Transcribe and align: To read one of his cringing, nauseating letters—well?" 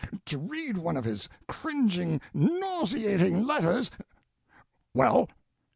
To 0.25 0.39
read 0.39 0.77
one 0.79 0.97
of 0.97 1.03
his 1.03 1.29
cringing, 1.47 2.21
nauseating 2.33 3.45
letters—well?" 3.45 5.27